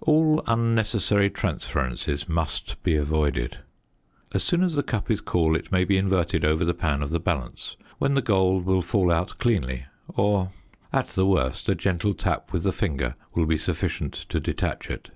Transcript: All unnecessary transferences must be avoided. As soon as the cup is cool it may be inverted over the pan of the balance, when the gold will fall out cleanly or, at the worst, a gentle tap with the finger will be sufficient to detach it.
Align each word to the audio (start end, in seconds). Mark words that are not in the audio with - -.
All 0.00 0.42
unnecessary 0.46 1.28
transferences 1.28 2.26
must 2.26 2.82
be 2.82 2.96
avoided. 2.96 3.58
As 4.32 4.42
soon 4.42 4.62
as 4.62 4.76
the 4.76 4.82
cup 4.82 5.10
is 5.10 5.20
cool 5.20 5.54
it 5.54 5.70
may 5.70 5.84
be 5.84 5.98
inverted 5.98 6.42
over 6.42 6.64
the 6.64 6.72
pan 6.72 7.02
of 7.02 7.10
the 7.10 7.20
balance, 7.20 7.76
when 7.98 8.14
the 8.14 8.22
gold 8.22 8.64
will 8.64 8.80
fall 8.80 9.12
out 9.12 9.36
cleanly 9.36 9.84
or, 10.08 10.48
at 10.90 11.08
the 11.08 11.26
worst, 11.26 11.68
a 11.68 11.74
gentle 11.74 12.14
tap 12.14 12.50
with 12.50 12.62
the 12.62 12.72
finger 12.72 13.14
will 13.34 13.44
be 13.44 13.58
sufficient 13.58 14.14
to 14.14 14.40
detach 14.40 14.88
it. 14.88 15.10